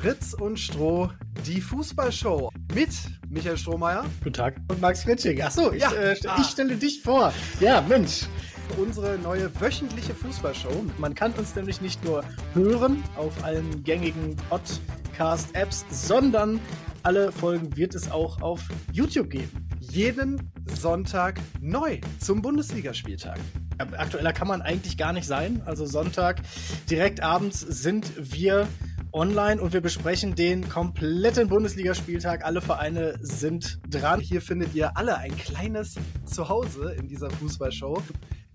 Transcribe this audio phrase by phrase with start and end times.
[0.00, 1.10] Fritz und Stroh,
[1.44, 2.90] die Fußballshow mit
[3.28, 4.04] Michael Strohmeier.
[4.22, 4.54] Guten Tag.
[4.68, 5.42] Und Max Fritschig.
[5.42, 5.90] Achso, ich, ja.
[5.92, 7.32] äh, ich stelle dich vor.
[7.58, 8.26] Ja, Mensch.
[8.76, 10.84] Unsere neue wöchentliche Fußballshow.
[10.98, 12.22] Man kann uns nämlich nicht nur
[12.54, 16.60] hören auf allen gängigen Podcast-Apps, sondern
[17.02, 18.60] alle Folgen wird es auch auf
[18.92, 19.68] YouTube geben.
[19.80, 23.40] Jeden Sonntag neu zum Bundesligaspieltag.
[23.78, 25.60] Aktueller kann man eigentlich gar nicht sein.
[25.66, 26.40] Also Sonntag
[26.88, 28.68] direkt abends sind wir
[29.12, 32.44] online und wir besprechen den kompletten Bundesligaspieltag.
[32.44, 34.20] Alle Vereine sind dran.
[34.20, 38.02] Hier findet ihr alle ein kleines Zuhause in dieser Fußballshow.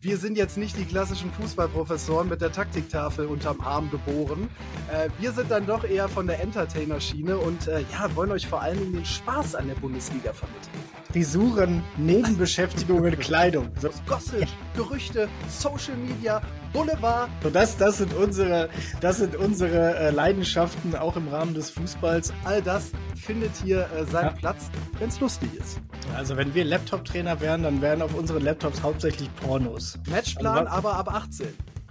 [0.03, 4.49] Wir sind jetzt nicht die klassischen Fußballprofessoren mit der Taktiktafel unterm Arm geboren.
[4.91, 8.61] Äh, wir sind dann doch eher von der Entertainer-Schiene und äh, ja, wollen euch vor
[8.61, 10.73] allen Dingen den Spaß an der Bundesliga vermitteln.
[11.09, 13.69] Frisuren, Nebenbeschäftigungen, Kleidung.
[13.79, 13.91] So.
[14.05, 16.41] Gossip, Gerüchte, Social Media,
[16.73, 17.29] Boulevard.
[17.41, 22.33] So das, das sind unsere, das sind unsere äh, Leidenschaften auch im Rahmen des Fußballs.
[22.43, 22.91] All das
[23.23, 24.33] findet hier äh, seinen ja.
[24.33, 25.79] Platz, wenn es lustig ist.
[26.15, 29.97] Also wenn wir Laptop-Trainer wären, dann wären auf unseren Laptops hauptsächlich Pornos.
[30.09, 31.47] Matchplan, also, aber ab 18.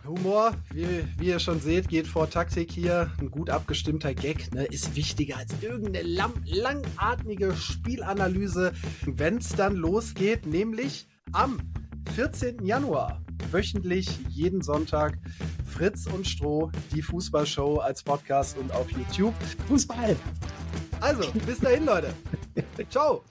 [0.07, 0.87] Humor, wie,
[1.19, 3.11] wie, ihr schon seht, geht vor Taktik hier.
[3.21, 8.73] Ein gut abgestimmter Gag ne, ist wichtiger als irgendeine lang, langatmige Spielanalyse,
[9.07, 11.59] wenn es dann losgeht, nämlich am
[12.15, 12.65] 14.
[12.65, 13.23] Januar.
[13.51, 15.19] Wöchentlich, jeden Sonntag,
[15.65, 19.35] Fritz und Stroh, die Fußballshow als Podcast und auf YouTube.
[19.69, 20.17] Fußball!
[21.03, 22.15] Also, bis dahin, Leute.
[22.89, 23.25] Ciao!